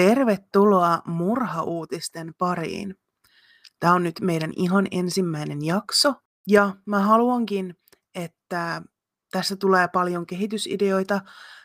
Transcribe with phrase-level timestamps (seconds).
[0.00, 2.94] Tervetuloa murhauutisten pariin.
[3.80, 6.14] Tämä on nyt meidän ihan ensimmäinen jakso
[6.48, 7.74] ja mä haluankin,
[8.14, 8.82] että
[9.32, 11.20] tässä tulee paljon kehitysideoita.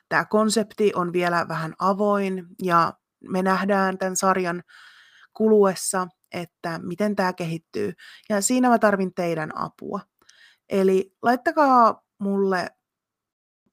[0.09, 2.93] Tämä konsepti on vielä vähän avoin ja
[3.29, 4.63] me nähdään tämän sarjan
[5.33, 7.93] kuluessa, että miten tämä kehittyy.
[8.29, 9.99] Ja siinä mä tarvin teidän apua.
[10.69, 12.69] Eli laittakaa mulle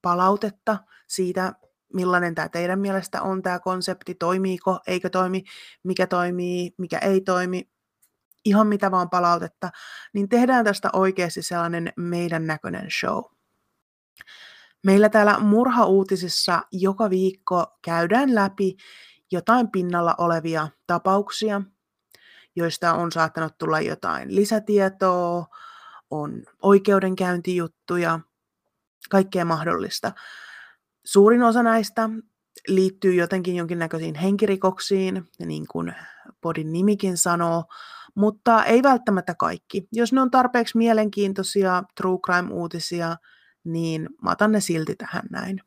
[0.01, 1.53] palautetta siitä,
[1.93, 5.43] millainen tämä teidän mielestä on tämä konsepti, toimiiko, eikö toimi,
[5.83, 7.69] mikä toimii, mikä ei toimi,
[8.45, 9.69] ihan mitä vaan palautetta,
[10.13, 13.23] niin tehdään tästä oikeasti sellainen meidän näköinen show.
[14.83, 18.77] Meillä täällä murhauutisissa joka viikko käydään läpi
[19.31, 21.61] jotain pinnalla olevia tapauksia,
[22.55, 25.45] joista on saattanut tulla jotain lisätietoa,
[26.09, 28.19] on oikeudenkäyntijuttuja,
[29.09, 30.11] kaikkea mahdollista.
[31.05, 32.09] Suurin osa näistä
[32.67, 35.95] liittyy jotenkin jonkinnäköisiin henkirikoksiin, niin kuin
[36.41, 37.63] podin nimikin sanoo,
[38.15, 39.87] mutta ei välttämättä kaikki.
[39.91, 43.17] Jos ne on tarpeeksi mielenkiintoisia true crime-uutisia,
[43.63, 45.59] niin mä otan ne silti tähän näin.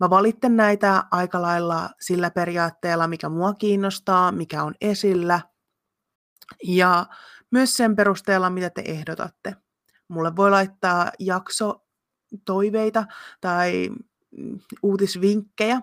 [0.00, 5.40] Mä valitten näitä aika lailla sillä periaatteella, mikä mua kiinnostaa, mikä on esillä,
[6.64, 7.06] ja
[7.50, 9.56] myös sen perusteella, mitä te ehdotatte.
[10.08, 11.87] Mulle voi laittaa jakso
[12.44, 13.04] toiveita
[13.40, 13.90] tai
[14.30, 15.80] mm, uutisvinkkejä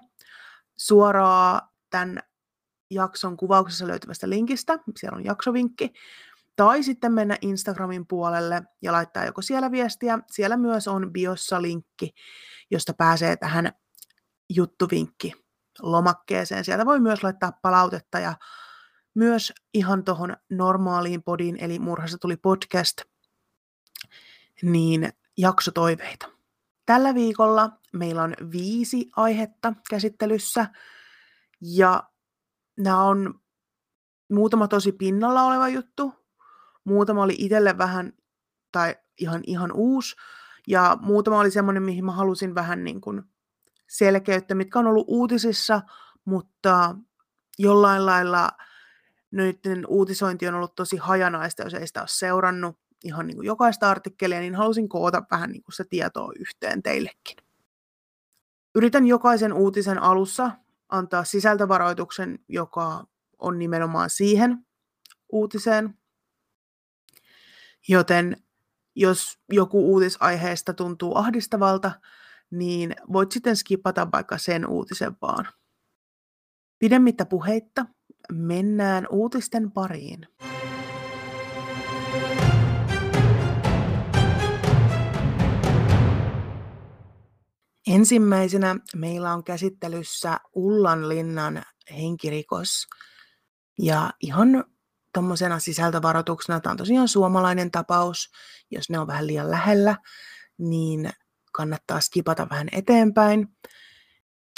[0.78, 2.20] suoraan tämän
[2.90, 5.94] jakson kuvauksessa löytyvästä linkistä, siellä on jaksovinkki,
[6.56, 12.14] tai sitten mennä Instagramin puolelle ja laittaa joko siellä viestiä, siellä myös on biossa linkki,
[12.72, 13.72] josta pääsee tähän
[14.50, 15.34] juttuvinkki
[15.82, 16.66] lomakkeeseen.
[16.66, 18.34] Sieltä voi myös laittaa palautetta ja
[19.14, 23.02] myös ihan tuohon normaaliin podiin, eli Murhassa tuli podcast,
[24.62, 26.35] niin jaksotoiveita.
[26.86, 30.68] Tällä viikolla meillä on viisi aihetta käsittelyssä
[31.62, 32.04] ja
[32.78, 33.40] nämä on
[34.32, 36.14] muutama tosi pinnalla oleva juttu,
[36.84, 38.14] muutama oli itselle vähän
[38.72, 40.16] tai ihan, ihan uusi
[40.68, 43.24] ja muutama oli semmoinen, mihin mä halusin vähän niin kuin
[43.90, 45.82] selkeyttä, mitkä on ollut uutisissa,
[46.26, 46.96] mutta
[47.60, 48.50] jollain lailla
[49.32, 53.90] nyt uutisointi on ollut tosi hajanaista, jos ei sitä ole seurannut ihan niin kuin jokaista
[53.90, 57.38] artikkelia, niin halusin koota vähän niin kuin se tietoa yhteen teillekin.
[58.76, 60.52] Yritän jokaisen uutisen alussa
[60.90, 63.06] antaa sisältövaroituksen, joka
[63.40, 64.66] on nimenomaan siihen
[65.32, 65.98] uutiseen.
[67.88, 68.38] Joten
[68.96, 71.92] jos joku uutisaiheesta tuntuu ahdistavalta,
[72.52, 75.48] niin voit sitten skipata vaikka sen uutisen vaan.
[76.80, 77.86] Pidemmittä puheitta
[78.32, 80.28] mennään uutisten pariin.
[87.88, 92.88] Ensimmäisenä meillä on käsittelyssä Ullanlinnan henkirikos.
[93.80, 94.64] Ja ihan
[95.14, 98.32] tuommoisena sisältövaroituksena, tämä on tosiaan suomalainen tapaus,
[98.72, 99.98] jos ne on vähän liian lähellä,
[100.58, 101.10] niin
[101.52, 103.48] kannattaa skipata vähän eteenpäin.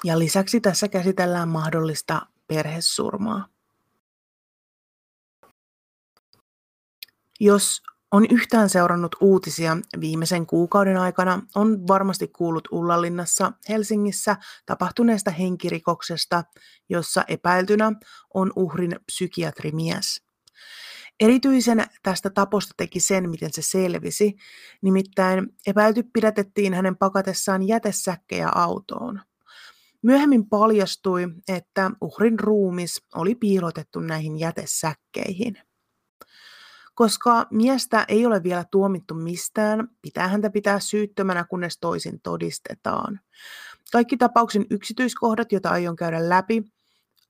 [0.03, 3.47] Ja lisäksi tässä käsitellään mahdollista perhesurmaa.
[7.39, 7.81] Jos
[8.11, 14.35] on yhtään seurannut uutisia viimeisen kuukauden aikana, on varmasti kuullut Ullanlinnassa Helsingissä
[14.65, 16.43] tapahtuneesta henkirikoksesta,
[16.89, 17.91] jossa epäiltynä
[18.33, 20.21] on uhrin psykiatrimies.
[21.19, 24.35] Erityisen tästä taposta teki sen, miten se selvisi,
[24.81, 29.21] nimittäin epäilty pidätettiin hänen pakatessaan jätesäkkejä autoon.
[30.01, 35.57] Myöhemmin paljastui, että uhrin ruumis oli piilotettu näihin jätesäkkeihin.
[36.97, 43.19] Koska miestä ei ole vielä tuomittu mistään, pitää häntä pitää syyttömänä, kunnes toisin todistetaan.
[43.91, 46.63] Kaikki tapauksen yksityiskohdat, joita aion käydä läpi,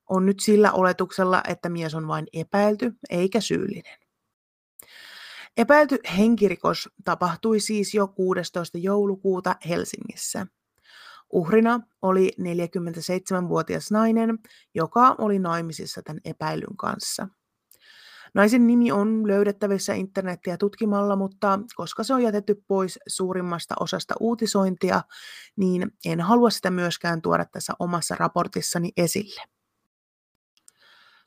[0.09, 3.97] on nyt sillä oletuksella, että mies on vain epäilty eikä syyllinen.
[5.57, 8.77] Epäilty henkirikos tapahtui siis jo 16.
[8.77, 10.47] joulukuuta Helsingissä.
[11.29, 14.39] Uhrina oli 47-vuotias nainen,
[14.73, 17.27] joka oli naimisissa tämän epäilyn kanssa.
[18.33, 25.01] Naisen nimi on löydettävissä internettiä tutkimalla, mutta koska se on jätetty pois suurimmasta osasta uutisointia,
[25.55, 29.41] niin en halua sitä myöskään tuoda tässä omassa raportissani esille.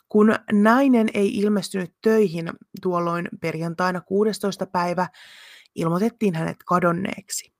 [0.08, 2.50] Kun nainen ei ilmestynyt töihin
[2.82, 4.66] tuolloin perjantaina 16.
[4.66, 5.08] päivä,
[5.74, 7.59] ilmoitettiin hänet kadonneeksi.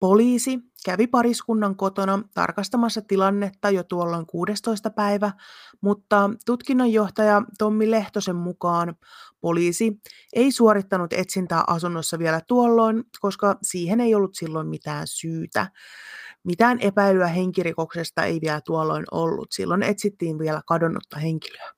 [0.00, 4.90] Poliisi kävi pariskunnan kotona tarkastamassa tilannetta jo tuolloin 16.
[4.90, 5.32] päivä,
[5.80, 8.96] mutta tutkinnanjohtaja Tommi Lehtosen mukaan
[9.40, 10.00] poliisi
[10.32, 15.70] ei suorittanut etsintää asunnossa vielä tuolloin, koska siihen ei ollut silloin mitään syytä.
[16.44, 21.72] Mitään epäilyä henkirikoksesta ei vielä tuolloin ollut, silloin etsittiin vielä kadonnutta henkilöä.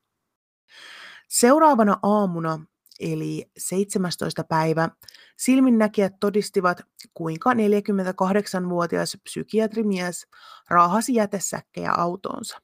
[1.29, 2.61] Seuraavana aamuna,
[3.01, 4.45] eli 17.
[4.45, 4.89] päivä,
[5.37, 6.81] silminnäkijät todistivat,
[7.15, 10.27] kuinka 48-vuotias psykiatrimies
[10.69, 12.59] raahasi jätesäkkejä autoonsa.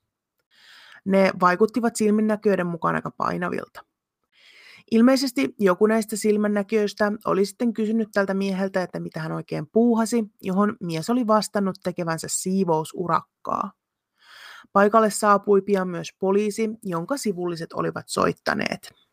[1.05, 3.85] Ne vaikuttivat silminnäkijöiden mukaan aika painavilta.
[4.91, 10.77] Ilmeisesti joku näistä silmännäkijöistä oli sitten kysynyt tältä mieheltä, että mitä hän oikein puuhasi, johon
[10.81, 13.73] mies oli vastannut tekevänsä siivousurakkaa.
[14.73, 19.04] Paikalle saapui pian myös poliisi, jonka sivulliset olivat soittaneet.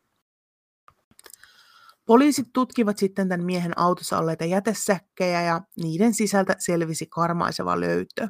[2.06, 8.28] Poliisit tutkivat sitten tämän miehen autossa olleita jätesäkkejä ja niiden sisältä selvisi karmaiseva löytö.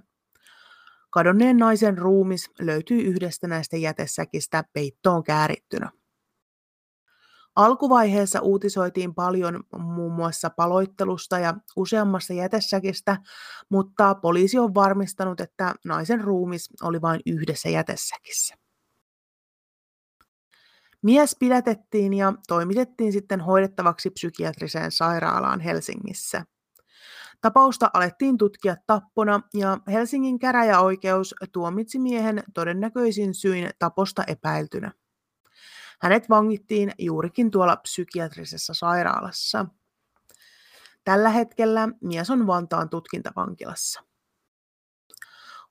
[1.11, 5.91] Kadonneen naisen ruumis löytyi yhdestä näistä jätesäkistä peittoon käärittynä.
[7.57, 13.17] Alkuvaiheessa uutisoitiin paljon muun muassa paloittelusta ja useammasta jätesäkistä,
[13.71, 18.62] mutta poliisi on varmistanut, että naisen ruumis oli vain yhdessä jätesäkissä.
[21.03, 26.45] Mies pidätettiin ja toimitettiin sitten hoidettavaksi psykiatriseen sairaalaan Helsingissä.
[27.41, 34.93] Tapausta alettiin tutkia tappona ja Helsingin käräjäoikeus tuomitsi miehen todennäköisin syin taposta epäiltynä.
[36.01, 39.67] Hänet vangittiin juurikin tuolla psykiatrisessa sairaalassa.
[41.05, 44.03] Tällä hetkellä mies on Vantaan tutkintavankilassa.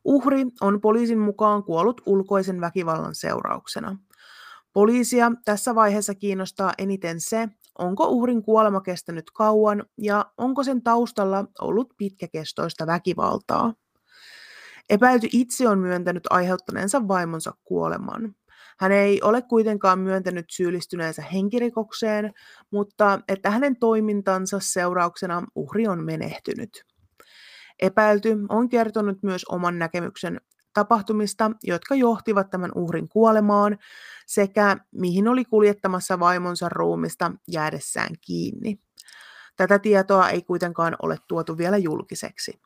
[0.04, 3.98] Uhri on poliisin mukaan kuollut ulkoisen väkivallan seurauksena.
[4.74, 7.48] Poliisia tässä vaiheessa kiinnostaa eniten se,
[7.80, 13.74] onko uhrin kuolema kestänyt kauan ja onko sen taustalla ollut pitkäkestoista väkivaltaa.
[14.90, 18.36] Epäilty itse on myöntänyt aiheuttaneensa vaimonsa kuoleman.
[18.80, 22.34] Hän ei ole kuitenkaan myöntänyt syyllistyneensä henkirikokseen,
[22.72, 26.86] mutta että hänen toimintansa seurauksena uhri on menehtynyt.
[27.80, 30.42] Epäilty on kertonut myös oman näkemyksen
[30.74, 33.78] tapahtumista, jotka johtivat tämän uhrin kuolemaan,
[34.26, 38.80] sekä mihin oli kuljettamassa vaimonsa ruumista jäädessään kiinni.
[39.56, 42.62] Tätä tietoa ei kuitenkaan ole tuotu vielä julkiseksi.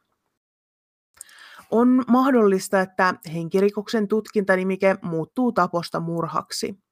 [1.72, 6.85] On mahdollista, että henkirikoksen tutkintanimike muuttuu taposta murhaksi.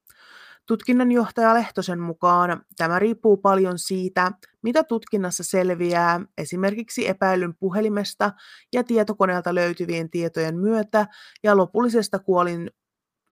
[0.65, 4.31] Tutkinnanjohtaja Lehtosen mukaan tämä riippuu paljon siitä,
[4.62, 8.31] mitä tutkinnassa selviää esimerkiksi epäilyn puhelimesta
[8.74, 11.07] ja tietokoneelta löytyvien tietojen myötä
[11.44, 12.71] ja lopullisesta kuolin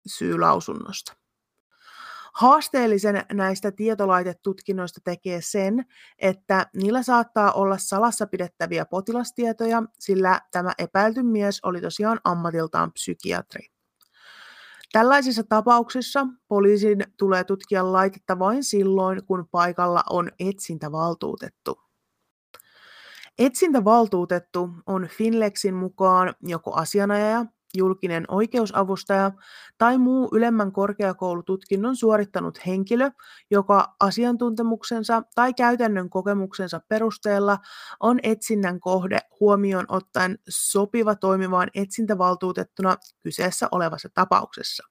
[0.06, 1.12] syylausunnosta.
[2.34, 5.84] Haasteellisen näistä tietolaitetutkinnoista tekee sen,
[6.18, 13.79] että niillä saattaa olla salassa pidettäviä potilastietoja, sillä tämä epäilty mies oli tosiaan ammatiltaan psykiatri.
[14.92, 21.80] Tällaisissa tapauksissa poliisin tulee tutkia laitetta vain silloin, kun paikalla on etsintävaltuutettu.
[23.38, 29.32] Etsintävaltuutettu on Finlexin mukaan joko asianajaja, julkinen oikeusavustaja
[29.78, 33.10] tai muu ylemmän korkeakoulututkinnon suorittanut henkilö,
[33.50, 37.58] joka asiantuntemuksensa tai käytännön kokemuksensa perusteella
[38.00, 44.86] on etsinnän kohde huomioon ottaen sopiva toimimaan etsintävaltuutettuna kyseessä olevassa tapauksessa.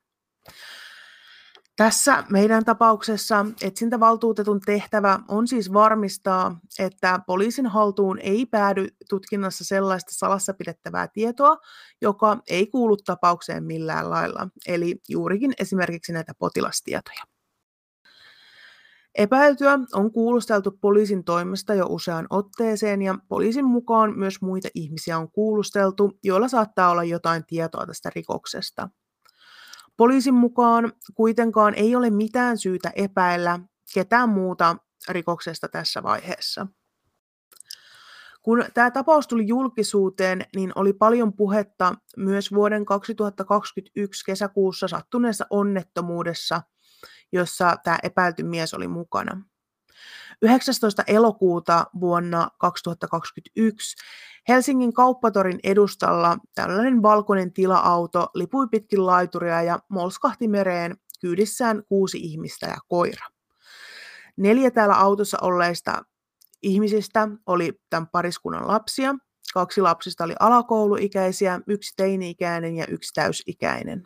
[1.80, 10.12] Tässä meidän tapauksessa etsintävaltuutetun tehtävä on siis varmistaa, että poliisin haltuun ei päädy tutkinnassa sellaista
[10.14, 11.58] salassa pidettävää tietoa,
[12.02, 17.24] joka ei kuulu tapaukseen millään lailla, eli juurikin esimerkiksi näitä potilastietoja.
[19.16, 25.32] Epäiltyä on kuulusteltu poliisin toimesta jo useaan otteeseen ja poliisin mukaan myös muita ihmisiä on
[25.32, 28.90] kuulusteltu, joilla saattaa olla jotain tietoa tästä rikoksesta.
[30.00, 33.60] Poliisin mukaan kuitenkaan ei ole mitään syytä epäillä
[33.94, 34.76] ketään muuta
[35.10, 36.68] rikoksesta tässä vaiheessa.
[38.42, 46.62] Kun tämä tapaus tuli julkisuuteen, niin oli paljon puhetta myös vuoden 2021 kesäkuussa sattuneessa onnettomuudessa,
[47.32, 49.42] jossa tämä epäilty mies oli mukana.
[50.42, 51.04] 19.
[51.08, 53.96] elokuuta vuonna 2021
[54.48, 62.68] Helsingin kauppatorin edustalla tällainen valkoinen tila-auto lipui pitkin laituria ja molskahti mereen kyydissään kuusi ihmistä
[62.68, 63.26] ja koira.
[64.38, 66.04] Neljä täällä autossa olleista
[66.62, 69.16] ihmisistä oli tämän pariskunnan lapsia.
[69.54, 74.04] Kaksi lapsista oli alakouluikäisiä, yksi teini-ikäinen ja yksi täysikäinen.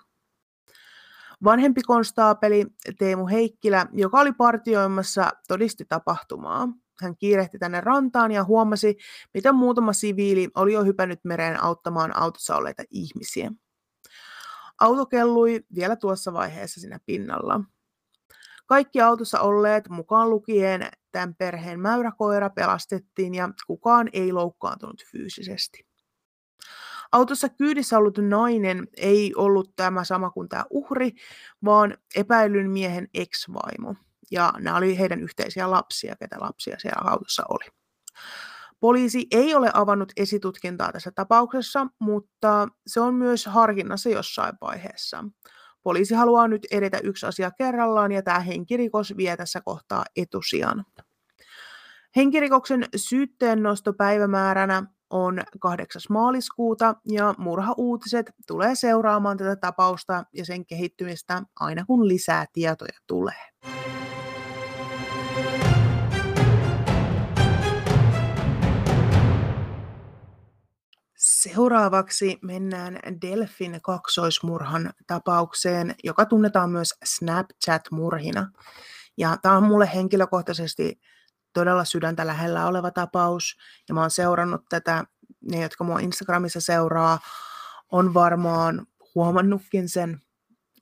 [1.44, 2.66] Vanhempi konstaapeli
[3.00, 6.68] Teemu Heikkilä, joka oli partioimassa, todisti tapahtumaa.
[7.02, 8.98] Hän kiirehti tänne rantaan ja huomasi,
[9.34, 13.52] miten muutama siviili oli jo hypännyt mereen auttamaan autossa olleita ihmisiä.
[14.80, 17.62] Auto kellui vielä tuossa vaiheessa siinä pinnalla.
[18.66, 25.93] Kaikki autossa olleet, mukaan lukien tämän perheen mäyräkoira, pelastettiin ja kukaan ei loukkaantunut fyysisesti.
[27.14, 31.12] Autossa kyydissä ollut nainen ei ollut tämä sama kuin tämä uhri,
[31.66, 33.96] vaan epäilyn miehen ex-vaimo.
[34.32, 37.66] Ja nämä oli heidän yhteisiä lapsia, ketä lapsia siellä autossa oli.
[38.80, 45.24] Poliisi ei ole avannut esitutkintaa tässä tapauksessa, mutta se on myös harkinnassa jossain vaiheessa.
[45.84, 50.86] Poliisi haluaa nyt edetä yksi asia kerrallaan ja tämä henkirikos vie tässä kohtaa etusijan.
[52.16, 56.02] Henkirikoksen syytteennostopäivämääränä on 8.
[56.10, 63.50] maaliskuuta ja murhauutiset tulee seuraamaan tätä tapausta ja sen kehittymistä aina kun lisää tietoja tulee.
[71.18, 78.52] Seuraavaksi mennään Delfin kaksoismurhan tapaukseen, joka tunnetaan myös Snapchat-murhina.
[79.18, 81.00] Ja tämä on mulle henkilökohtaisesti
[81.54, 83.58] todella sydäntä lähellä oleva tapaus,
[83.90, 85.04] ja mä oon seurannut tätä,
[85.52, 87.20] ne jotka mua Instagramissa seuraa,
[87.92, 90.22] on varmaan huomannutkin sen,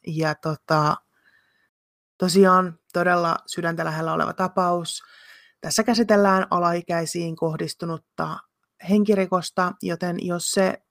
[0.07, 0.95] ja tota,
[2.17, 5.03] tosiaan todella sydäntä lähellä oleva tapaus.
[5.61, 8.37] Tässä käsitellään alaikäisiin kohdistunutta
[8.89, 10.83] henkirikosta, joten jos se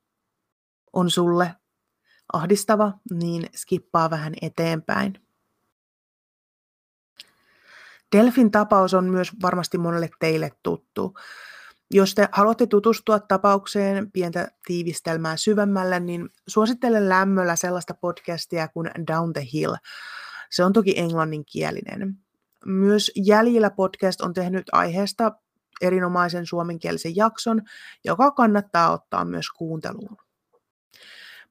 [0.93, 1.55] on sulle
[2.33, 5.30] ahdistava, niin skippaa vähän eteenpäin.
[8.17, 11.15] Delfin tapaus on myös varmasti monelle teille tuttu.
[11.91, 19.33] Jos te haluatte tutustua tapaukseen pientä tiivistelmää syvemmälle, niin suosittelen lämmöllä sellaista podcastia kuin Down
[19.33, 19.75] the Hill.
[20.51, 22.19] Se on toki englanninkielinen.
[22.67, 25.33] Myös Jäljillä podcast on tehnyt aiheesta
[25.81, 27.63] erinomaisen suomenkielisen jakson,
[28.05, 30.17] joka kannattaa ottaa myös kuunteluun.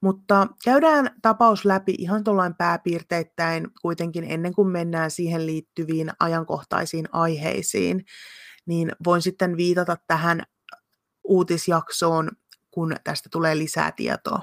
[0.01, 8.05] Mutta käydään tapaus läpi ihan tuollain pääpiirteittäin kuitenkin ennen kuin mennään siihen liittyviin ajankohtaisiin aiheisiin,
[8.65, 10.43] niin voin sitten viitata tähän
[11.23, 12.31] uutisjaksoon,
[12.71, 14.41] kun tästä tulee lisää tietoa.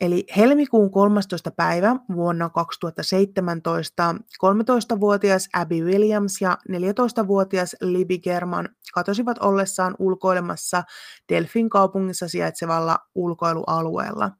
[0.00, 1.50] Eli helmikuun 13.
[1.50, 10.82] päivä vuonna 2017 13-vuotias Abby Williams ja 14-vuotias Libby German katosivat ollessaan ulkoilemassa
[11.28, 14.30] Delfin kaupungissa sijaitsevalla ulkoilualueella.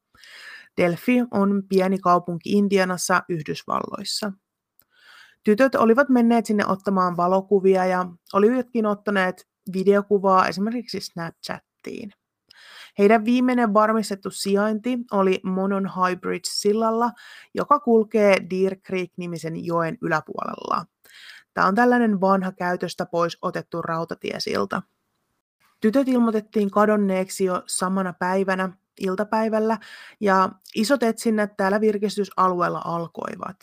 [0.76, 4.32] Delphi on pieni kaupunki Indianassa Yhdysvalloissa.
[5.44, 12.12] Tytöt olivat menneet sinne ottamaan valokuvia ja olivatkin ottaneet videokuvaa esimerkiksi Snapchattiin.
[12.98, 17.10] Heidän viimeinen varmistettu sijainti oli Monon High Bridge-sillalla,
[17.54, 20.86] joka kulkee Deer Creek-nimisen joen yläpuolella.
[21.54, 24.82] Tämä on tällainen vanha käytöstä pois otettu rautatiesilta.
[25.80, 29.78] Tytöt ilmoitettiin kadonneeksi jo samana päivänä iltapäivällä
[30.20, 33.56] ja isot etsinnät täällä virkistysalueella alkoivat.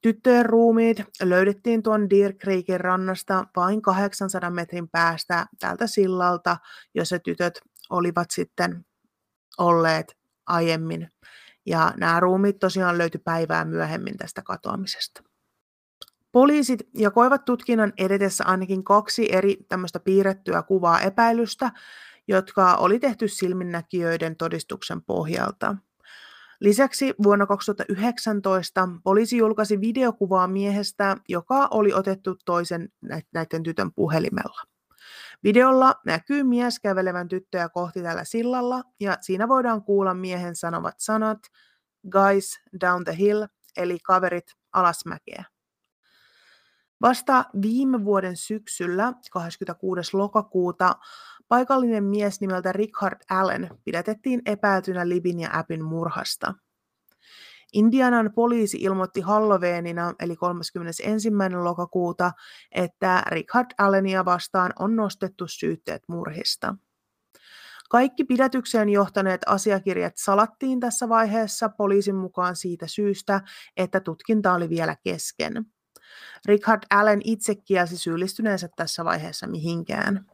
[0.00, 6.56] Tyttöjen ruumiit löydettiin tuon Deer Creekin rannasta vain 800 metrin päästä tältä sillalta,
[6.94, 7.60] jossa tytöt
[7.92, 8.84] olivat sitten
[9.58, 11.08] olleet aiemmin.
[11.66, 15.22] Ja nämä ruumit tosiaan löytyi päivää myöhemmin tästä katoamisesta.
[16.32, 21.72] Poliisit jakoivat tutkinnan edetessä ainakin kaksi eri tämmöistä piirrettyä kuvaa epäilystä,
[22.28, 25.76] jotka oli tehty silminnäkijöiden todistuksen pohjalta.
[26.60, 32.88] Lisäksi vuonna 2019 poliisi julkaisi videokuvaa miehestä, joka oli otettu toisen
[33.32, 34.71] näiden tytön puhelimella.
[35.44, 41.38] Videolla näkyy mies kävelevän tyttöjä kohti tällä sillalla ja siinä voidaan kuulla miehen sanovat sanat
[42.10, 43.46] guys down the hill
[43.76, 45.44] eli kaverit alasmäkeä.
[47.00, 50.16] Vasta viime vuoden syksyllä 26.
[50.16, 50.96] lokakuuta
[51.48, 56.54] paikallinen mies nimeltä Richard Allen pidätettiin epäiltynä Libin ja Appin murhasta.
[57.72, 61.30] Indianan poliisi ilmoitti Halloweenina eli 31.
[61.62, 62.32] lokakuuta,
[62.72, 66.74] että Richard Allenia vastaan on nostettu syytteet murhista.
[67.90, 73.40] Kaikki pidätykseen johtaneet asiakirjat salattiin tässä vaiheessa poliisin mukaan siitä syystä,
[73.76, 75.66] että tutkinta oli vielä kesken.
[76.46, 80.26] Richard Allen itse kielsi syyllistyneensä tässä vaiheessa mihinkään.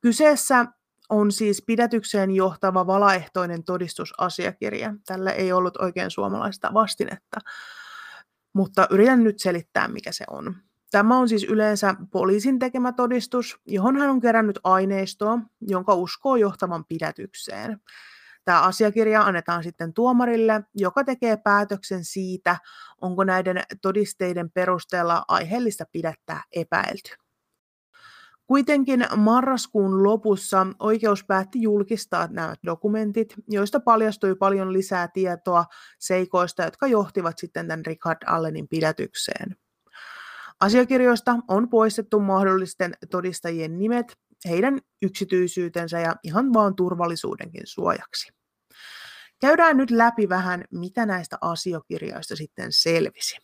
[0.00, 0.66] Kyseessä
[1.08, 4.94] on siis pidätykseen johtava valaehtoinen todistusasiakirja.
[5.06, 7.40] Tällä ei ollut oikein suomalaista vastinetta,
[8.52, 10.56] mutta yritän nyt selittää, mikä se on.
[10.90, 16.84] Tämä on siis yleensä poliisin tekemä todistus, johon hän on kerännyt aineistoa, jonka uskoo johtavan
[16.84, 17.80] pidätykseen.
[18.44, 22.56] Tämä asiakirja annetaan sitten tuomarille, joka tekee päätöksen siitä,
[23.00, 27.23] onko näiden todisteiden perusteella aiheellista pidättää epäilty.
[28.46, 35.64] Kuitenkin marraskuun lopussa oikeus päätti julkistaa nämä dokumentit, joista paljastui paljon lisää tietoa
[35.98, 39.56] seikoista, jotka johtivat sitten tämän Richard Allenin pidätykseen.
[40.60, 44.16] Asiakirjoista on poistettu mahdollisten todistajien nimet,
[44.48, 48.32] heidän yksityisyytensä ja ihan vaan turvallisuudenkin suojaksi.
[49.40, 53.43] Käydään nyt läpi vähän, mitä näistä asiakirjoista sitten selvisi.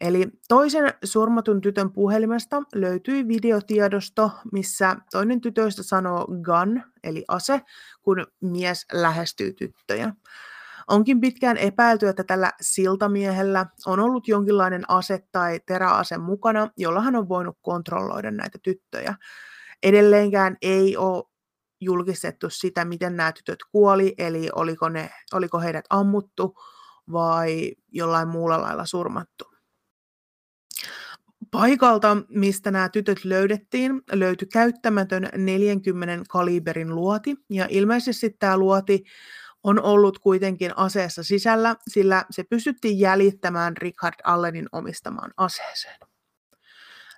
[0.00, 7.60] Eli toisen surmatun tytön puhelimesta löytyi videotiedosto, missä toinen tytöistä sanoo gun, eli ase,
[8.02, 10.12] kun mies lähestyy tyttöjä.
[10.88, 17.16] Onkin pitkään epäilty, että tällä siltamiehellä on ollut jonkinlainen ase tai teräase mukana, jolla hän
[17.16, 19.14] on voinut kontrolloida näitä tyttöjä.
[19.82, 21.24] Edelleenkään ei ole
[21.80, 26.54] julkistettu sitä, miten nämä tytöt kuoli, eli oliko, ne, oliko heidät ammuttu
[27.12, 29.57] vai jollain muulla lailla surmattu.
[31.50, 39.04] Paikalta, mistä nämä tytöt löydettiin, löytyi käyttämätön 40 kaliberin luoti, ja ilmeisesti tämä luoti
[39.62, 45.98] on ollut kuitenkin aseessa sisällä, sillä se pystyttiin jäljittämään Richard Allenin omistamaan aseeseen.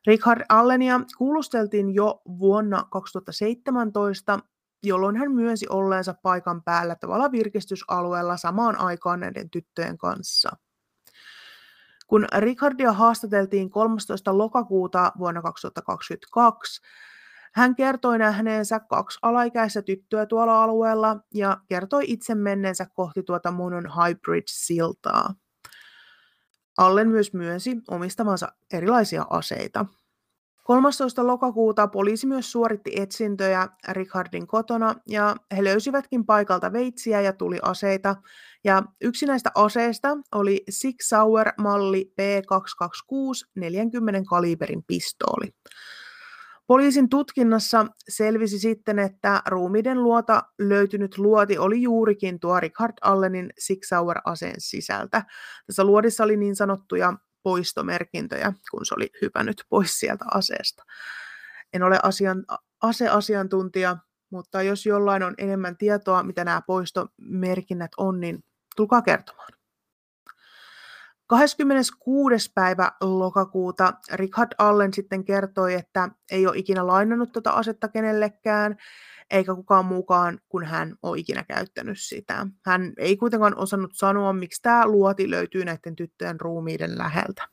[0.07, 4.39] Richard Allenia kuulusteltiin jo vuonna 2017,
[4.83, 10.51] jolloin hän myönsi olleensa paikan päällä tavalla virkistysalueella samaan aikaan näiden tyttöjen kanssa.
[12.11, 14.39] Kun Richardia haastateltiin 13.
[14.39, 16.83] lokakuuta vuonna 2022,
[17.53, 23.85] hän kertoi nähneensä kaksi alaikäistä tyttöä tuolla alueella ja kertoi itse menneensä kohti tuota Monon
[23.85, 25.35] Hybrid-siltaa.
[26.79, 29.87] Allen myös myönsi omistamansa erilaisia aseita.
[30.63, 31.27] 13.
[31.27, 38.17] lokakuuta poliisi myös suoritti etsintöjä Richardin kotona ja he löysivätkin paikalta veitsiä ja tuliaseita.
[38.65, 45.55] Ja yksi näistä aseista oli Sig Sauer-malli P226 40 kaliberin pistooli.
[46.67, 53.79] Poliisin tutkinnassa selvisi sitten, että ruumiiden luota löytynyt luoti oli juurikin tuo Richard Allenin Sig
[53.85, 55.23] Sauer-aseen sisältä.
[55.67, 57.13] Tässä luodissa oli niin sanottuja
[57.43, 60.85] poistomerkintöjä, kun se oli hypännyt pois sieltä aseesta.
[61.73, 62.45] En ole asian,
[62.83, 63.97] aseasiantuntija,
[64.31, 68.45] mutta jos jollain on enemmän tietoa, mitä nämä poistomerkinnät on, niin
[68.77, 69.53] tulkaa kertomaan.
[71.31, 72.53] 26.
[72.55, 78.77] päivä lokakuuta Richard Allen sitten kertoi, että ei ole ikinä lainannut tuota asetta kenellekään,
[79.31, 82.47] eikä kukaan muukaan kuin hän ole ikinä käyttänyt sitä.
[82.67, 87.49] Hän ei kuitenkaan osannut sanoa, miksi tämä luoti löytyy näiden tyttöjen ruumiiden läheltä.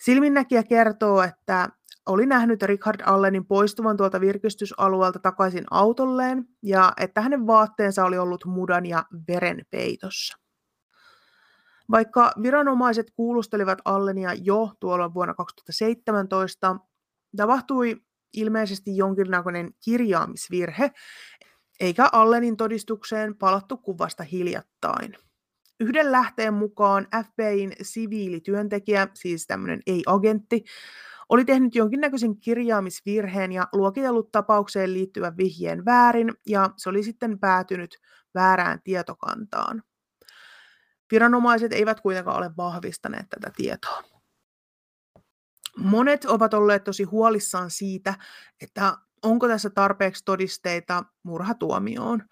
[0.00, 1.68] Silminnäkijä kertoo, että
[2.06, 8.44] oli nähnyt Richard Allenin poistuvan tuolta virkistysalueelta takaisin autolleen ja että hänen vaatteensa oli ollut
[8.44, 10.47] mudan ja veren peitossa.
[11.90, 16.76] Vaikka viranomaiset kuulustelivat Allenia jo tuolla vuonna 2017,
[17.36, 17.96] tapahtui
[18.32, 20.90] ilmeisesti jonkinnäköinen kirjaamisvirhe,
[21.80, 25.14] eikä Allenin todistukseen palattu kuvasta hiljattain.
[25.80, 30.64] Yhden lähteen mukaan FBIin siviilityöntekijä, siis tämmöinen ei-agentti,
[31.28, 37.98] oli tehnyt jonkinnäköisen kirjaamisvirheen ja luokitellut tapaukseen liittyvän vihjeen väärin, ja se oli sitten päätynyt
[38.34, 39.82] väärään tietokantaan.
[41.10, 44.02] Viranomaiset eivät kuitenkaan ole vahvistaneet tätä tietoa.
[45.76, 48.14] Monet ovat olleet tosi huolissaan siitä,
[48.62, 52.22] että onko tässä tarpeeksi todisteita murhatuomioon.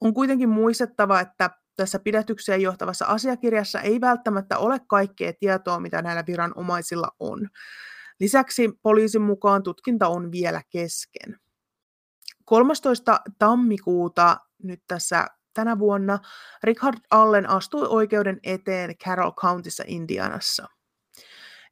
[0.00, 6.24] On kuitenkin muistettava, että tässä pidätykseen johtavassa asiakirjassa ei välttämättä ole kaikkea tietoa, mitä näillä
[6.26, 7.48] viranomaisilla on.
[8.20, 11.40] Lisäksi poliisin mukaan tutkinta on vielä kesken.
[12.44, 13.20] 13.
[13.38, 16.18] tammikuuta nyt tässä tänä vuonna
[16.64, 20.66] Richard Allen astui oikeuden eteen Carroll Countyssa Indianassa.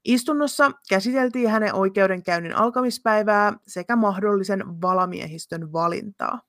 [0.04, 6.40] Istunnossa käsiteltiin hänen oikeudenkäynnin alkamispäivää sekä mahdollisen valamiehistön valintaa.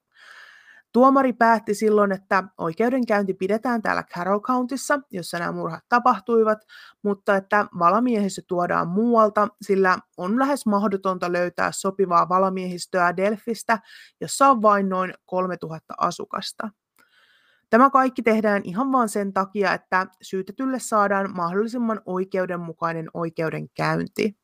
[0.92, 6.58] Tuomari päätti silloin, että oikeudenkäynti pidetään täällä Carroll Countyssa, jossa nämä murhat tapahtuivat,
[7.04, 13.80] mutta että valamiehistö tuodaan muualta, sillä on lähes mahdotonta löytää sopivaa valamiehistöä Delfistä,
[14.22, 16.70] jossa on vain noin 3000 asukasta.
[17.76, 24.38] Tämä kaikki tehdään ihan vain sen takia, että syytetylle saadaan mahdollisimman oikeudenmukainen oikeudenkäynti.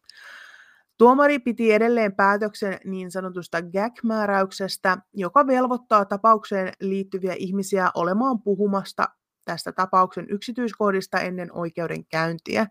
[0.98, 9.10] Tuomari piti edelleen päätöksen niin sanotusta gag-määräyksestä, joka velvoittaa tapaukseen liittyviä ihmisiä olemaan puhumasta
[9.46, 12.67] tästä tapauksen yksityiskohdista ennen oikeudenkäyntiä.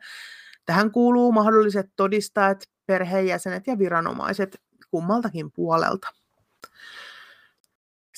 [0.67, 6.09] Tähän kuuluu mahdolliset todistajat, perheenjäsenet ja viranomaiset kummaltakin puolelta.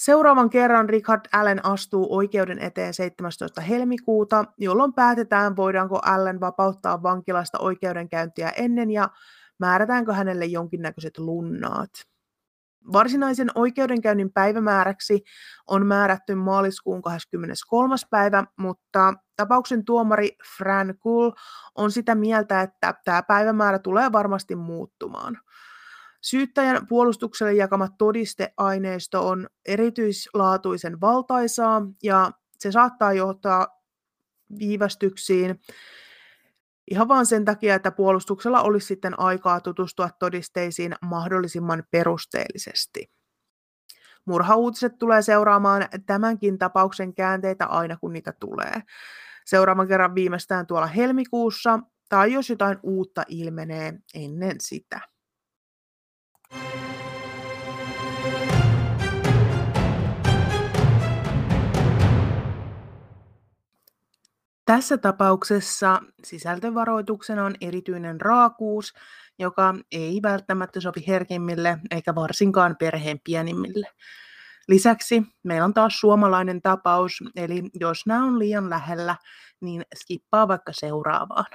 [0.04, 3.60] Seuraavan kerran Richard Allen astuu oikeuden eteen 17.
[3.60, 9.08] helmikuuta, jolloin päätetään, voidaanko Allen vapauttaa vankilasta oikeudenkäyntiä ennen ja
[9.58, 11.90] määrätäänkö hänelle jonkinnäköiset lunnaat.
[12.92, 15.22] Varsinaisen oikeudenkäynnin päivämääräksi
[15.66, 17.94] on määrätty maaliskuun 23.
[18.10, 21.30] päivä, mutta tapauksen tuomari Fran Kuhl
[21.74, 25.38] on sitä mieltä, että tämä päivämäärä tulee varmasti muuttumaan.
[26.22, 33.82] Syyttäjän puolustukselle jakama todisteaineisto on erityislaatuisen valtaisaa ja se saattaa johtaa
[34.58, 35.60] viivästyksiin
[36.90, 43.10] ihan vain sen takia, että puolustuksella olisi sitten aikaa tutustua todisteisiin mahdollisimman perusteellisesti.
[44.24, 48.82] Murhauutiset tulee seuraamaan tämänkin tapauksen käänteitä aina kun niitä tulee.
[49.44, 55.11] Seuraavan kerran viimeistään tuolla helmikuussa, tai jos jotain uutta ilmenee ennen sitä.
[64.64, 68.92] Tässä tapauksessa sisältövaroituksena on erityinen raakuus,
[69.38, 73.86] joka ei välttämättä sopi herkimmille eikä varsinkaan perheen pienimmille.
[74.68, 79.16] Lisäksi meillä on taas suomalainen tapaus, eli jos nämä on liian lähellä,
[79.60, 81.46] niin skippaa vaikka seuraavaan.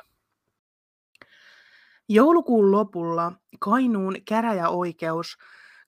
[2.10, 5.38] Joulukuun lopulla Kainuun käräjäoikeus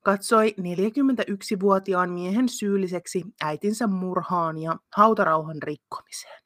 [0.03, 6.41] katsoi 41-vuotiaan miehen syylliseksi äitinsä murhaan ja hautarauhan rikkomiseen.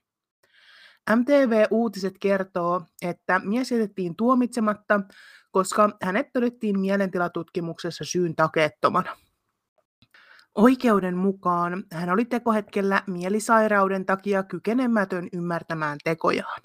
[1.15, 5.01] MTV Uutiset kertoo, että mies jätettiin tuomitsematta,
[5.51, 9.17] koska hänet todettiin mielentilatutkimuksessa syyn takeettomana.
[10.55, 16.61] Oikeuden mukaan hän oli tekohetkellä mielisairauden takia kykenemätön ymmärtämään tekojaan.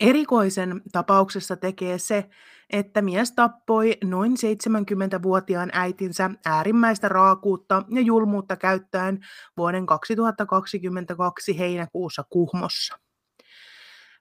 [0.00, 2.28] Erikoisen tapauksessa tekee se,
[2.70, 9.18] että mies tappoi noin 70-vuotiaan äitinsä äärimmäistä raakuutta ja julmuutta käyttäen
[9.56, 12.98] vuoden 2022 heinäkuussa Kuhmossa.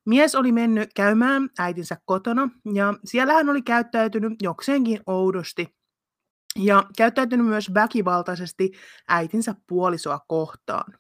[0.06, 5.76] Mies oli mennyt käymään äitinsä kotona ja siellä hän oli käyttäytynyt jokseenkin oudosti
[6.56, 8.72] ja käyttäytynyt myös väkivaltaisesti
[9.08, 10.94] äitinsä puolisoa kohtaan.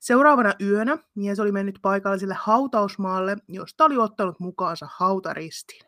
[0.00, 5.80] Seuraavana yönä mies oli mennyt paikalliselle hautausmaalle, josta oli ottanut mukaansa hautaristin.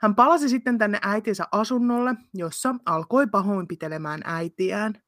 [0.00, 5.02] Hän palasi sitten tänne äitinsä asunnolle, jossa alkoi pahoinpitelemään äitiään.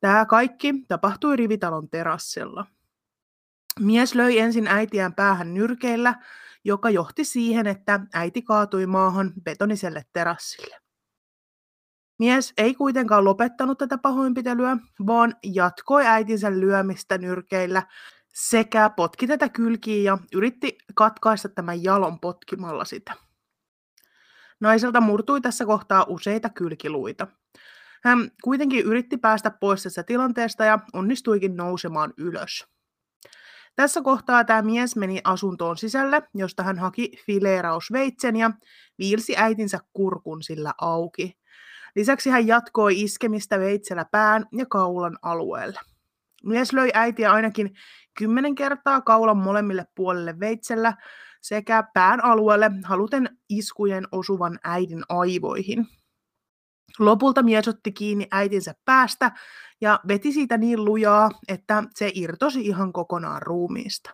[0.00, 2.66] Tämä kaikki tapahtui rivitalon terassilla.
[3.80, 6.14] Mies löi ensin äitiään päähän nyrkeillä,
[6.64, 10.87] joka johti siihen, että äiti kaatui maahan betoniselle terassille.
[12.18, 14.76] Mies ei kuitenkaan lopettanut tätä pahoinpitelyä,
[15.06, 17.82] vaan jatkoi äitinsä lyömistä nyrkeillä
[18.34, 23.14] sekä potki tätä kylkiin ja yritti katkaista tämän jalon potkimalla sitä.
[24.60, 27.26] Naiselta murtui tässä kohtaa useita kylkiluita.
[28.04, 32.66] Hän kuitenkin yritti päästä pois tästä tilanteesta ja onnistuikin nousemaan ylös.
[33.76, 38.50] Tässä kohtaa tämä mies meni asuntoon sisälle, josta hän haki fileerausveitsen ja
[38.98, 41.38] viilsi äitinsä kurkun sillä auki.
[41.96, 45.80] Lisäksi hän jatkoi iskemistä veitsellä pään ja kaulan alueelle.
[46.44, 47.70] Mies löi äitiä ainakin
[48.18, 50.94] kymmenen kertaa kaulan molemmille puolille veitsellä
[51.40, 55.86] sekä pään alueelle haluten iskujen osuvan äidin aivoihin.
[56.98, 59.32] Lopulta mies otti kiinni äitinsä päästä
[59.80, 64.10] ja veti siitä niin lujaa, että se irtosi ihan kokonaan ruumiista.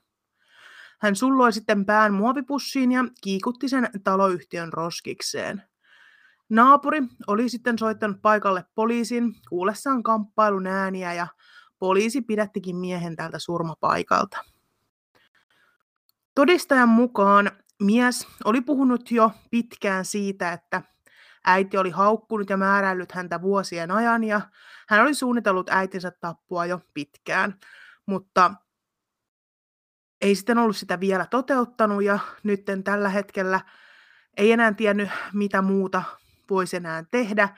[1.00, 5.62] Hän sulloi sitten pään muovipussiin ja kiikutti sen taloyhtiön roskikseen.
[6.48, 11.26] Naapuri oli sitten soittanut paikalle poliisin kuullessaan kamppailun ääniä ja
[11.78, 14.44] poliisi pidättikin miehen tältä surmapaikalta.
[16.34, 17.50] Todistajan mukaan
[17.82, 20.82] mies oli puhunut jo pitkään siitä, että
[21.46, 24.40] äiti oli haukkunut ja määräillyt häntä vuosien ajan ja
[24.88, 27.54] hän oli suunnitellut äitinsä tappua jo pitkään,
[28.06, 28.54] mutta
[30.20, 33.60] ei sitten ollut sitä vielä toteuttanut ja nyt tällä hetkellä
[34.36, 36.02] ei enää tiennyt, mitä muuta
[36.50, 37.48] voisi enää tehdä,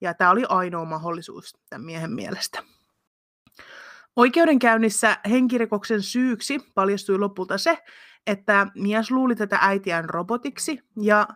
[0.00, 2.62] ja tämä oli ainoa mahdollisuus tämän miehen mielestä.
[4.16, 7.78] Oikeudenkäynnissä henkirikoksen syyksi paljastui lopulta se,
[8.26, 11.28] että mies luuli tätä äitiään robotiksi, ja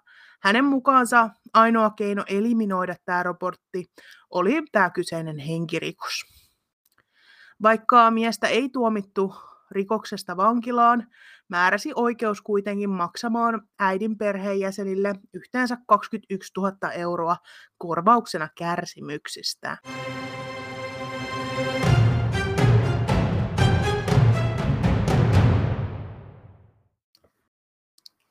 [0.42, 3.90] hänen mukaansa ainoa keino eliminoida tämä robotti
[4.30, 6.24] oli tämä kyseinen henkirikos.
[7.62, 9.34] Vaikka miestä ei tuomittu
[9.70, 11.06] rikoksesta vankilaan,
[11.48, 17.36] määräsi oikeus kuitenkin maksamaan äidin perheenjäsenille yhteensä 21 000 euroa
[17.78, 19.78] korvauksena kärsimyksistä.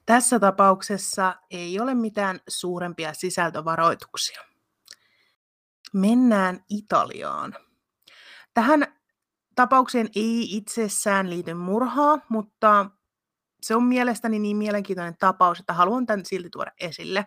[0.05, 4.41] Tässä tapauksessa ei ole mitään suurempia sisältövaroituksia.
[5.93, 7.55] Mennään Italiaan.
[8.53, 8.95] Tähän
[9.55, 12.89] tapaukseen ei itsessään liity murhaa, mutta
[13.61, 17.25] se on mielestäni niin mielenkiintoinen tapaus, että haluan tämän silti tuoda esille.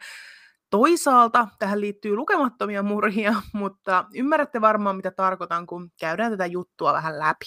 [0.70, 7.18] Toisaalta tähän liittyy lukemattomia murhia, mutta ymmärrätte varmaan, mitä tarkoitan, kun käydään tätä juttua vähän
[7.18, 7.46] läpi.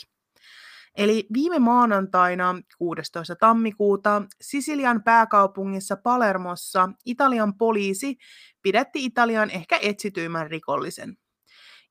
[0.97, 3.35] Eli viime maanantaina 16.
[3.35, 8.17] tammikuuta Sisilian pääkaupungissa Palermossa Italian poliisi
[8.61, 11.17] pidätti Italian ehkä etsityimmän rikollisen.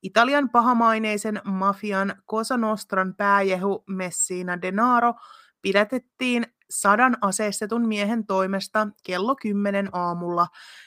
[0.03, 5.15] Italian pahamaineisen mafian Cosa Nostran pääjehu Messina Denaro
[5.63, 10.47] pidätettiin sadan aseistetun miehen toimesta kello 10 aamulla,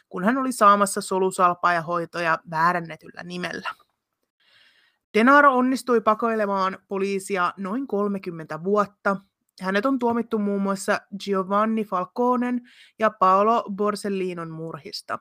[0.09, 3.69] kun hän oli saamassa solusalpaa ja hoitoja väärännetyllä nimellä.
[5.13, 9.17] Denaro onnistui pakoilemaan poliisia noin 30 vuotta.
[9.61, 12.61] Hänet on tuomittu muun muassa Giovanni Falconen
[12.99, 15.19] ja Paolo Borsellinon murhista.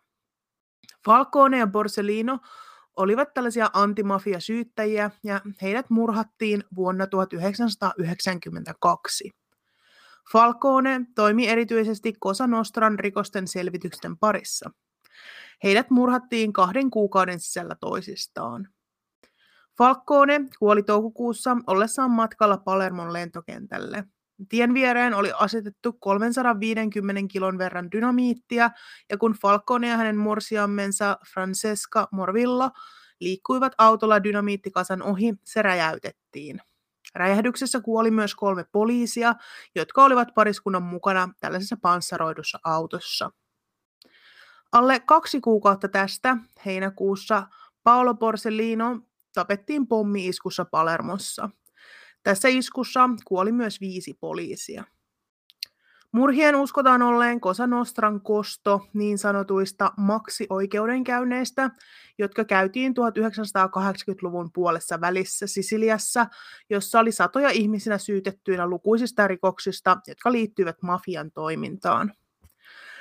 [1.04, 2.38] Falcone ja Borsellino
[2.96, 9.30] olivat tällaisia antimafia-syyttäjiä ja heidät murhattiin vuonna 1992.
[10.32, 14.70] Falcone toimi erityisesti Cosa Nostran rikosten selvitysten parissa.
[15.64, 18.68] Heidät murhattiin kahden kuukauden sisällä toisistaan.
[19.78, 24.04] Falcone kuoli toukokuussa ollessaan matkalla Palermon lentokentälle.
[24.48, 28.70] Tien viereen oli asetettu 350 kilon verran dynamiittia,
[29.10, 32.70] ja kun Falcone ja hänen morsiammensa Francesca Morvillo
[33.20, 36.60] liikkuivat autolla dynamiittikasan ohi, se räjäytettiin.
[37.14, 39.34] Räjähdyksessä kuoli myös kolme poliisia,
[39.74, 43.30] jotka olivat pariskunnan mukana tällaisessa panssaroidussa autossa.
[44.72, 47.46] Alle kaksi kuukautta tästä, heinäkuussa,
[47.82, 49.00] Paolo Borsellino
[49.34, 51.50] tapettiin pommi-iskussa Palermossa.
[52.22, 54.84] Tässä iskussa kuoli myös viisi poliisia.
[56.12, 61.70] Murhien uskotaan olleen Cosa Nostran kosto niin sanotuista maksioikeudenkäynneistä,
[62.18, 66.26] jotka käytiin 1980-luvun puolessa välissä Sisiliassa,
[66.70, 72.12] jossa oli satoja ihmisinä syytettyinä lukuisista rikoksista, jotka liittyivät mafian toimintaan.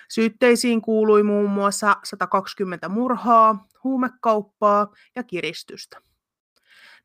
[0.10, 6.11] Syytteisiin kuului muun muassa 120 murhaa, huumekauppaa ja kiristystä.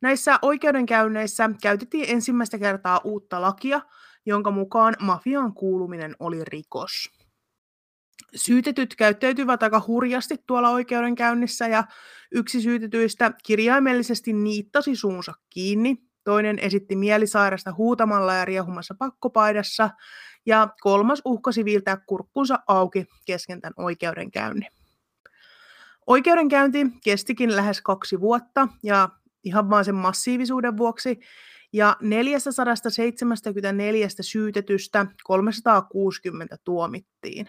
[0.00, 3.80] Näissä oikeudenkäynneissä käytettiin ensimmäistä kertaa uutta lakia,
[4.26, 7.10] jonka mukaan mafiaan kuuluminen oli rikos.
[8.34, 11.84] Syytetyt käyttäytyivät aika hurjasti tuolla oikeudenkäynnissä ja
[12.32, 19.90] yksi syytetyistä kirjaimellisesti niittasi suunsa kiinni, toinen esitti mielisairasta huutamalla ja riehumassa pakkopaidassa
[20.46, 24.68] ja kolmas uhkasi viiltää kurkkunsa auki kesken tämän oikeudenkäynnin.
[26.06, 29.08] Oikeudenkäynti kestikin lähes kaksi vuotta ja
[29.46, 31.20] ihan vaan sen massiivisuuden vuoksi,
[31.72, 37.48] ja 474 syytetystä 360 tuomittiin.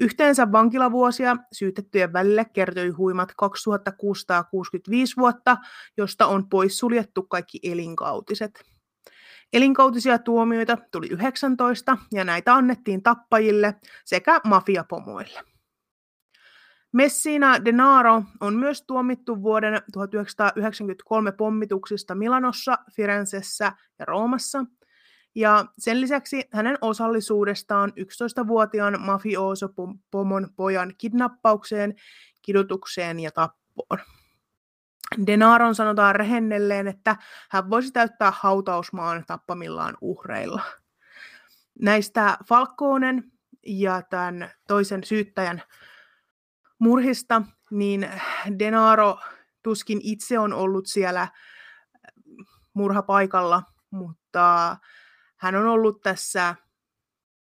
[0.00, 5.56] Yhteensä vankilavuosia syytettyjen välille kertoi huimat 2665 vuotta,
[5.96, 8.64] josta on poissuljettu kaikki elinkautiset.
[9.52, 15.40] Elinkautisia tuomioita tuli 19 ja näitä annettiin tappajille sekä mafiapomoille.
[16.98, 24.64] Messina Denaro on myös tuomittu vuoden 1993 pommituksista Milanossa, Firenzessä ja Roomassa.
[25.34, 31.94] Ja sen lisäksi hänen osallisuudestaan 11-vuotiaan mafioso-pomon pojan kidnappaukseen,
[32.42, 33.98] kidutukseen ja tappoon.
[35.26, 37.16] Denaron sanotaan rehennelleen, että
[37.50, 40.62] hän voisi täyttää hautausmaan tappamillaan uhreilla.
[41.80, 43.32] Näistä Falkoonen
[43.66, 45.62] ja tämän toisen syyttäjän
[46.78, 48.10] murhista, niin
[48.58, 49.18] Denaro
[49.62, 51.28] tuskin itse on ollut siellä
[52.74, 54.76] murhapaikalla, mutta
[55.36, 56.54] hän on ollut tässä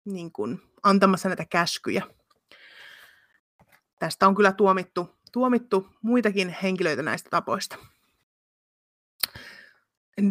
[0.05, 2.03] niin kuin, antamassa näitä käskyjä.
[3.99, 7.77] Tästä on kyllä tuomittu, tuomittu muitakin henkilöitä näistä tapoista.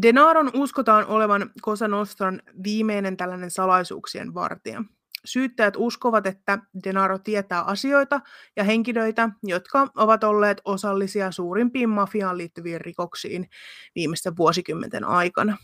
[0.01, 4.83] Denaron uskotaan olevan Cosa Nostran viimeinen tällainen salaisuuksien vartija.
[5.25, 8.21] Syyttäjät uskovat, että Denaro tietää asioita
[8.55, 13.49] ja henkilöitä, jotka ovat olleet osallisia suurimpiin mafiaan liittyviin rikoksiin
[13.95, 15.57] viimeisten vuosikymmenten aikana.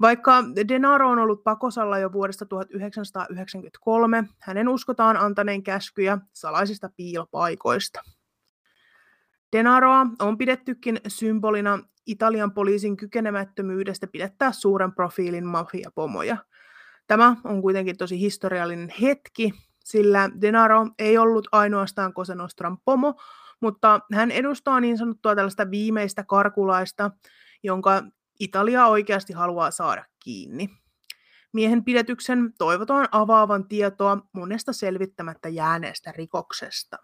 [0.00, 8.02] Vaikka Denaro on ollut pakosalla jo vuodesta 1993, hänen uskotaan antaneen käskyjä salaisista piilopaikoista.
[9.52, 16.36] Denaroa on pidettykin symbolina Italian poliisin kykenemättömyydestä pidättää suuren profiilin mafiapomoja–
[17.06, 19.52] Tämä on kuitenkin tosi historiallinen hetki,
[19.84, 23.14] sillä Denaro ei ollut ainoastaan Cosa Nostran pomo,
[23.60, 27.10] mutta hän edustaa niin sanottua tällaista viimeistä karkulaista,
[27.62, 28.02] jonka
[28.40, 30.68] Italia oikeasti haluaa saada kiinni.
[31.52, 36.96] Miehen pidetyksen toivotaan avaavan tietoa monesta selvittämättä jääneestä rikoksesta.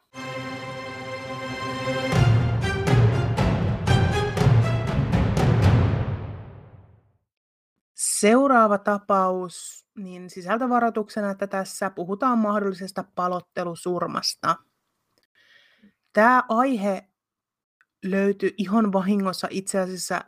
[8.23, 14.57] Seuraava tapaus, niin sisältövaroituksena, että tässä puhutaan mahdollisesta palottelusurmasta.
[16.13, 17.09] Tämä aihe
[18.05, 20.21] löytyi ihan vahingossa itse asiassa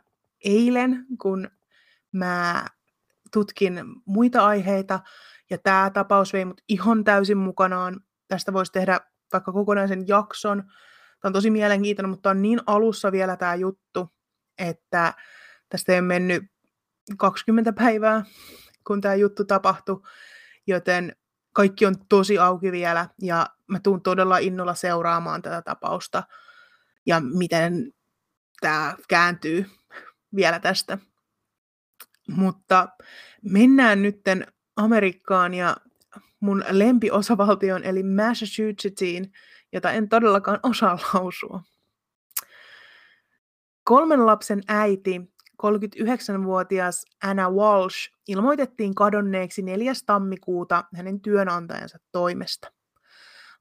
[0.45, 1.51] eilen, kun
[2.11, 2.65] mä
[3.33, 4.99] tutkin muita aiheita,
[5.49, 8.01] ja tämä tapaus vei mut ihan täysin mukanaan.
[8.27, 8.99] Tästä voisi tehdä
[9.33, 10.63] vaikka kokonaisen jakson.
[11.21, 14.13] Tämä on tosi mielenkiintoinen, mutta on niin alussa vielä tämä juttu,
[14.57, 15.13] että
[15.69, 16.54] tästä ei ole mennyt
[17.17, 18.25] 20 päivää,
[18.87, 20.01] kun tämä juttu tapahtui,
[20.67, 21.15] joten
[21.53, 26.23] kaikki on tosi auki vielä ja mä tuun todella innolla seuraamaan tätä tapausta
[27.05, 27.93] ja miten
[28.61, 29.65] tämä kääntyy
[30.35, 30.97] vielä tästä.
[32.27, 32.87] Mutta
[33.41, 35.77] mennään nytten Amerikkaan ja
[36.39, 39.31] mun lempiosavaltion eli Massachusettsiin,
[39.71, 41.63] jota en todellakaan osaa lausua.
[43.83, 45.21] Kolmen lapsen äiti,
[45.63, 49.93] 39-vuotias Anna Walsh, ilmoitettiin kadonneeksi 4.
[50.05, 52.71] tammikuuta hänen työnantajansa toimesta.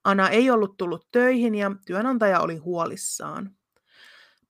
[0.05, 3.51] Anna ei ollut tullut töihin ja työnantaja oli huolissaan.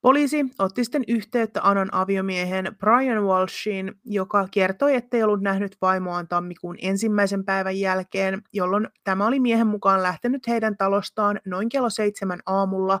[0.01, 6.75] Poliisi otti sitten yhteyttä Anan aviomiehen Brian Walshiin, joka kertoi, ettei ollut nähnyt vaimoaan tammikuun
[6.81, 12.99] ensimmäisen päivän jälkeen, jolloin tämä oli miehen mukaan lähtenyt heidän talostaan noin kello seitsemän aamulla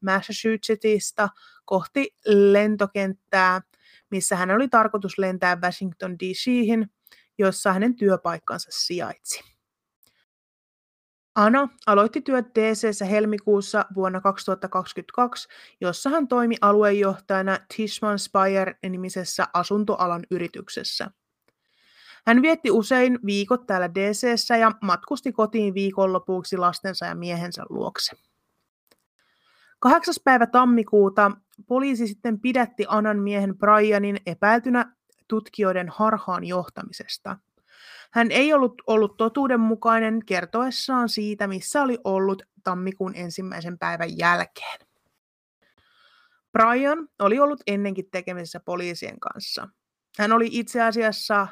[0.00, 1.28] Massachusettsista
[1.64, 3.60] kohti lentokenttää,
[4.12, 6.90] missä hän oli tarkoitus lentää Washington DC:hin,
[7.38, 9.52] jossa hänen työpaikkansa sijaitsi.
[11.34, 15.48] Ana aloitti työt DC:ssä helmikuussa vuonna 2022,
[15.80, 21.10] jossa hän toimi aluejohtajana Tishman Speyer-nimisessä asuntoalan yrityksessä.
[22.26, 28.16] Hän vietti usein viikot täällä DC:ssä ja matkusti kotiin viikonlopuksi lastensa ja miehensä luokse.
[29.80, 30.14] 8.
[30.24, 31.30] päivä tammikuuta
[31.66, 34.96] poliisi sitten pidätti Anan miehen Brianin epäiltynä
[35.28, 37.36] tutkijoiden harhaan johtamisesta–
[38.12, 44.78] hän ei ollut ollut totuudenmukainen kertoessaan siitä, missä oli ollut tammikuun ensimmäisen päivän jälkeen.
[46.52, 49.68] Brian oli ollut ennenkin tekemisissä poliisien kanssa.
[50.18, 51.48] Hän oli itse asiassa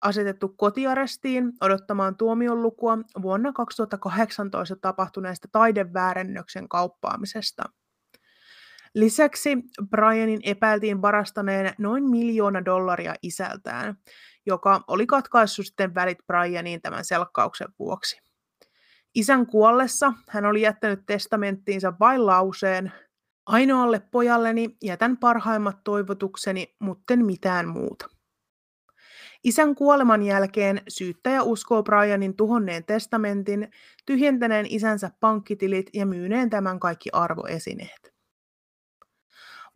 [0.00, 7.62] asetettu kotiarestiin odottamaan tuomion lukua vuonna 2018 tapahtuneesta taideväärennöksen kauppaamisesta.
[8.96, 9.58] Lisäksi
[9.90, 13.98] Brianin epäiltiin varastaneen noin miljoona dollaria isältään,
[14.46, 18.20] joka oli katkaissut sitten välit Brianiin tämän selkkauksen vuoksi.
[19.14, 22.92] Isän kuollessa hän oli jättänyt testamenttiinsa vain lauseen,
[23.46, 28.08] ainoalle pojalleni jätän parhaimmat toivotukseni, mutten mitään muuta.
[29.44, 33.70] Isän kuoleman jälkeen syyttäjä uskoo Brianin tuhonneen testamentin,
[34.06, 38.15] tyhjentäneen isänsä pankkitilit ja myyneen tämän kaikki arvoesineet.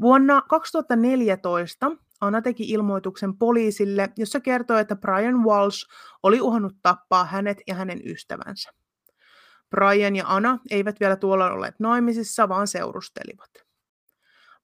[0.00, 5.88] Vuonna 2014 Anna teki ilmoituksen poliisille, jossa kertoi, että Brian Walsh
[6.22, 8.70] oli uhannut tappaa hänet ja hänen ystävänsä.
[9.70, 13.50] Brian ja Anna eivät vielä tuolla olleet naimisissa, vaan seurustelivat.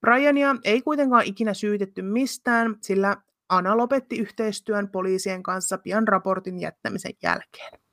[0.01, 3.17] Briania ei kuitenkaan ikinä syytetty mistään, sillä
[3.49, 7.86] Anna lopetti yhteistyön poliisien kanssa pian raportin jättämisen jälkeen.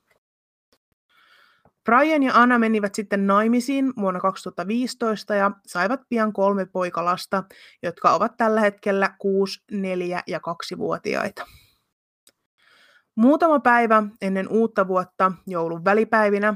[1.84, 7.44] Brian ja Anna menivät sitten naimisiin vuonna 2015 ja saivat pian kolme poikalasta,
[7.82, 11.46] jotka ovat tällä hetkellä 6, 4 ja 2-vuotiaita.
[13.14, 16.54] Muutama päivä ennen uutta vuotta, joulun välipäivinä,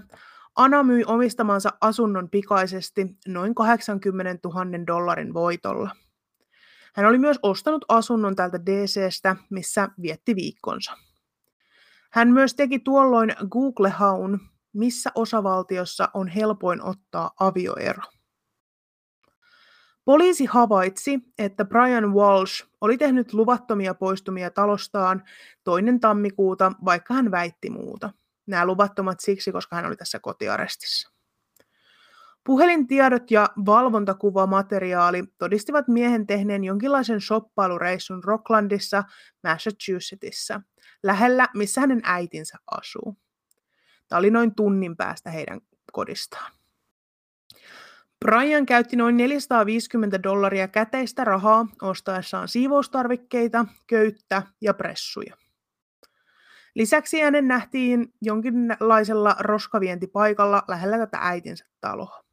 [0.56, 5.90] Anna myi omistamansa asunnon pikaisesti noin 80 000 dollarin voitolla.
[6.94, 10.92] Hän oli myös ostanut asunnon täältä DCstä, missä vietti viikkonsa.
[12.10, 14.40] Hän myös teki tuolloin Google-haun,
[14.72, 18.02] missä osavaltiossa on helpoin ottaa avioero.
[20.04, 25.22] Poliisi havaitsi, että Brian Walsh oli tehnyt luvattomia poistumia talostaan
[25.64, 28.11] toinen tammikuuta, vaikka hän väitti muuta.
[28.46, 31.11] Nämä luvattomat siksi, koska hän oli tässä kotiarestissa.
[32.44, 39.04] Puhelintiedot ja valvontakuvamateriaali todistivat miehen tehneen jonkinlaisen shoppailureissun Rocklandissa,
[39.42, 40.61] Massachusettsissa,
[41.02, 43.16] lähellä missä hänen äitinsä asuu.
[44.08, 45.60] Tämä oli noin tunnin päästä heidän
[45.92, 46.52] kodistaan.
[48.24, 55.36] Brian käytti noin 450 dollaria käteistä rahaa ostaessaan siivoustarvikkeita, köyttä ja pressuja.
[56.74, 62.24] Lisäksi hänen nähtiin jonkinlaisella roskavientipaikalla lähellä tätä äitinsä taloa.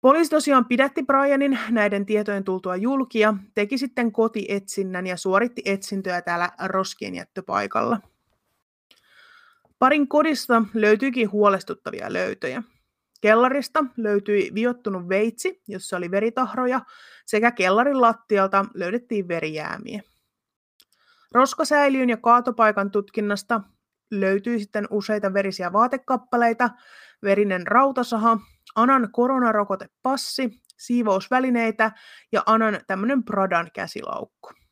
[0.00, 6.50] Poliisi tosiaan pidätti Brianin näiden tietojen tultua julkia, teki sitten kotietsinnän ja suoritti etsintöjä täällä
[6.68, 8.00] roskien jättöpaikalla–
[9.84, 12.62] Parin kodista löytyikin huolestuttavia löytöjä.
[13.20, 16.80] Kellarista löytyi viottunut veitsi, jossa oli veritahroja,
[17.26, 20.02] sekä kellarin lattialta löydettiin verijäämiä.
[21.32, 23.60] Roskasäiliön ja kaatopaikan tutkinnasta
[24.10, 26.70] löytyi sitten useita verisiä vaatekappaleita,
[27.22, 28.38] verinen rautasaha,
[28.74, 31.92] Anan koronarokotepassi, siivousvälineitä
[32.32, 34.63] ja Anan tämmöinen Pradan käsilaukku.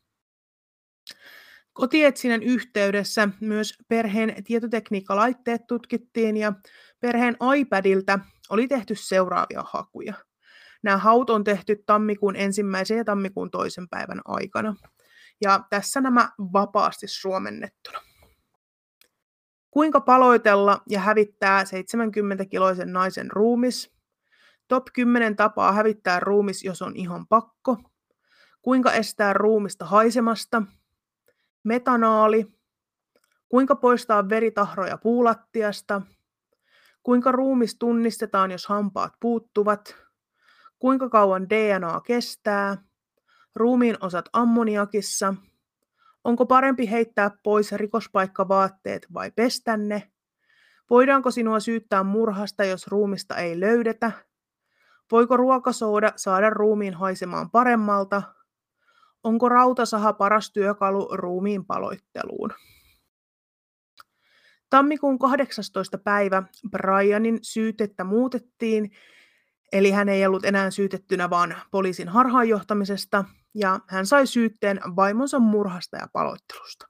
[1.73, 6.53] Kotietsinnän yhteydessä myös perheen tietotekniikkalaitteet tutkittiin ja
[6.99, 8.19] perheen iPadilta
[8.49, 10.13] oli tehty seuraavia hakuja.
[10.83, 14.75] Nämä haut on tehty tammikuun ensimmäisen ja tammikuun toisen päivän aikana.
[15.41, 17.99] Ja tässä nämä vapaasti suomennettuna.
[19.71, 23.93] Kuinka paloitella ja hävittää 70-kiloisen naisen ruumis?
[24.67, 27.77] Top 10 tapaa hävittää ruumis, jos on ihan pakko.
[28.61, 30.63] Kuinka estää ruumista haisemasta?
[31.63, 32.47] Metanaali.
[33.49, 36.01] Kuinka poistaa veritahroja puulattiasta?
[37.03, 39.95] Kuinka ruumis tunnistetaan, jos hampaat puuttuvat?
[40.79, 42.77] Kuinka kauan DNA kestää?
[43.55, 45.35] Ruumiin osat ammoniakissa.
[46.23, 50.11] Onko parempi heittää pois rikospaikkavaatteet vai pestä ne?
[50.89, 54.11] Voidaanko sinua syyttää murhasta, jos ruumista ei löydetä?
[55.11, 58.21] Voiko ruokasooda saada ruumiin haisemaan paremmalta?
[59.23, 62.53] Onko rautasaha paras työkalu ruumiin paloitteluun?
[64.69, 65.97] Tammikuun 18.
[65.97, 68.91] päivä Brianin syytettä muutettiin,
[69.71, 75.97] eli hän ei ollut enää syytettynä vaan poliisin harhaanjohtamisesta, ja hän sai syytteen vaimonsa murhasta
[75.97, 76.87] ja paloittelusta.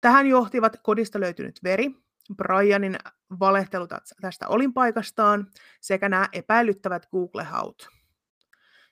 [0.00, 1.90] Tähän johtivat kodista löytynyt veri,
[2.36, 2.98] Brianin
[3.40, 3.86] valehtelu
[4.20, 5.46] tästä olinpaikastaan
[5.80, 7.95] sekä nämä epäilyttävät Google-haut.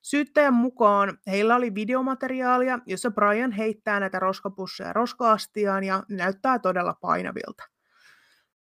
[0.05, 7.65] Syyttäjän mukaan heillä oli videomateriaalia, jossa Brian heittää näitä roskapusseja roskaastiaan ja näyttää todella painavilta.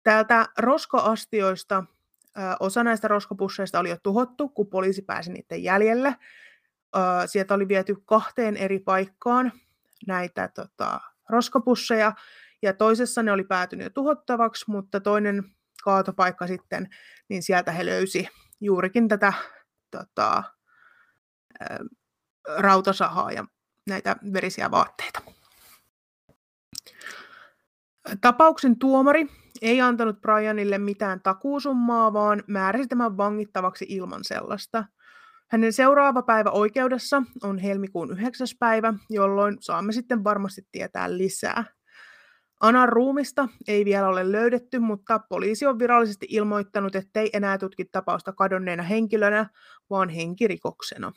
[0.02, 1.84] Täältä roskaastioista
[2.60, 6.16] osa näistä roskapusseista oli jo tuhottu, kun poliisi pääsi niiden jäljelle.
[7.26, 9.52] Sieltä oli viety kahteen eri paikkaan
[10.06, 12.12] näitä tota, roskapusseja,
[12.62, 15.44] ja toisessa ne oli päätynyt jo tuhottavaksi, mutta toinen
[15.84, 16.88] kaatopaikka sitten,
[17.28, 18.28] niin sieltä he löysi
[18.60, 19.32] juurikin tätä
[19.90, 20.42] tota,
[22.58, 23.44] rautasahaa ja
[23.86, 25.20] näitä verisiä vaatteita.
[28.20, 29.26] Tapauksen tuomari
[29.62, 34.84] ei antanut Brianille mitään takuusummaa, vaan määräsi tämän vangittavaksi ilman sellaista.
[35.50, 38.46] Hänen seuraava päivä oikeudessa on helmikuun 9.
[38.58, 41.64] päivä, jolloin saamme sitten varmasti tietää lisää.
[42.60, 48.32] Anan ruumista ei vielä ole löydetty, mutta poliisi on virallisesti ilmoittanut, ettei enää tutki tapausta
[48.32, 49.50] kadonneena henkilönä,
[49.90, 51.12] vaan henkirikoksena.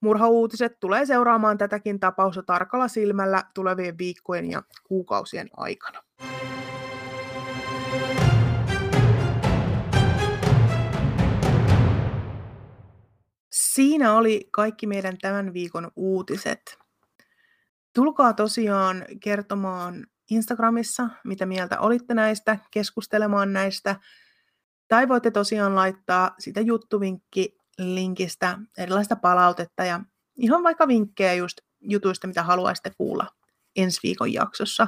[0.00, 6.02] Murhauutiset tulee seuraamaan tätäkin tapausta tarkalla silmällä tulevien viikkojen ja kuukausien aikana.
[13.52, 16.78] Siinä oli kaikki meidän tämän viikon uutiset.
[17.94, 23.96] Tulkaa tosiaan kertomaan Instagramissa, mitä mieltä olitte näistä, keskustelemaan näistä.
[24.88, 30.00] Tai voitte tosiaan laittaa sitä juttuvinkki linkistä erilaista palautetta ja
[30.36, 33.26] ihan vaikka vinkkejä just jutuista, mitä haluaisitte kuulla
[33.76, 34.86] ensi viikon jaksossa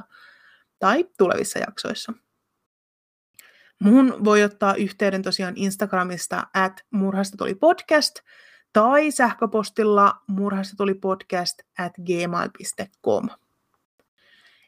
[0.79, 2.13] tai tulevissa jaksoissa.
[3.81, 8.21] Mun voi ottaa yhteyden tosiaan Instagramista at murhasta tuli podcast
[8.73, 13.29] tai sähköpostilla murhasta tuli podcast at gmail.com.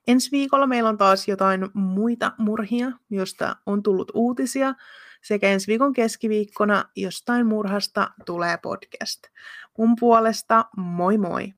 [0.07, 4.75] Ensi viikolla meillä on taas jotain muita murhia, joista on tullut uutisia,
[5.23, 9.23] sekä ensi viikon keskiviikkona jostain murhasta tulee podcast.
[9.79, 11.55] Mun puolesta moi moi!